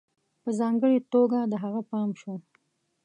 په 0.41 0.49
ځانگړي 0.59 0.97
توگه 1.11 1.41
د 1.51 1.53
هغه 1.63 1.81
پام 1.91 2.09
شو 2.19 2.33